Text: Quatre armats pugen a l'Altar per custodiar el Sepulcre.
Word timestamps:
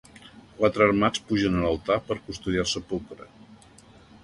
Quatre 0.61 0.85
armats 0.89 1.21
pugen 1.27 1.59
a 1.59 1.61
l'Altar 1.65 1.99
per 2.09 2.19
custodiar 2.31 2.65
el 2.67 2.73
Sepulcre. 2.75 3.31